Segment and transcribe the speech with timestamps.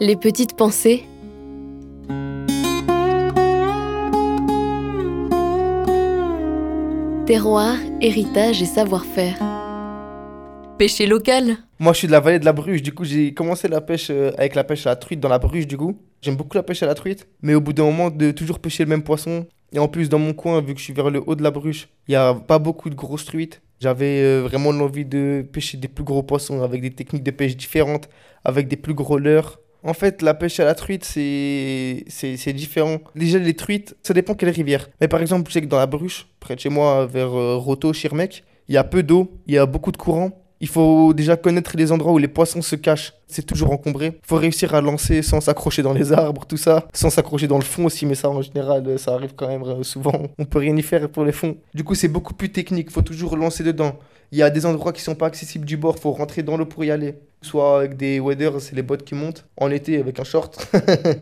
[0.00, 1.04] Les petites pensées.
[7.26, 9.36] Terroir, héritage et savoir-faire.
[10.78, 11.58] Pêcher local.
[11.78, 12.82] Moi, je suis de la vallée de la Bruche.
[12.82, 15.38] Du coup, j'ai commencé la pêche euh, avec la pêche à la truite dans la
[15.38, 15.96] Bruche, du coup.
[16.22, 17.28] J'aime beaucoup la pêche à la truite.
[17.42, 19.46] Mais au bout d'un moment, de toujours pêcher le même poisson.
[19.72, 21.52] Et en plus, dans mon coin, vu que je suis vers le haut de la
[21.52, 23.62] Bruche, il n'y a pas beaucoup de grosses truites.
[23.80, 27.56] J'avais euh, vraiment l'envie de pêcher des plus gros poissons avec des techniques de pêche
[27.56, 28.08] différentes,
[28.44, 29.60] avec des plus gros leurres.
[29.84, 33.00] En fait, la pêche à la truite, c'est c'est différent.
[33.14, 34.88] Déjà, les truites, ça dépend quelle rivière.
[35.00, 37.56] Mais par exemple, je sais que dans la Bruche, près de chez moi, vers euh,
[37.56, 40.40] Roto, Schirmeck, il y a peu d'eau, il y a beaucoup de courant.
[40.60, 43.12] Il faut déjà connaître les endroits où les poissons se cachent.
[43.26, 44.18] C'est toujours encombré.
[44.22, 46.86] Il faut réussir à lancer sans s'accrocher dans les arbres, tout ça.
[46.94, 49.82] Sans s'accrocher dans le fond aussi, mais ça en général, ça arrive quand même euh,
[49.82, 50.14] souvent.
[50.38, 51.58] On peut rien y faire pour les fonds.
[51.74, 52.90] Du coup, c'est beaucoup plus technique.
[52.90, 53.98] Faut toujours lancer dedans.
[54.32, 55.98] Il y a des endroits qui sont pas accessibles du bord.
[55.98, 57.16] Faut rentrer dans l'eau pour y aller.
[57.44, 59.44] Soit avec des waders, c'est les bottes qui montent.
[59.58, 60.66] En été, avec un short.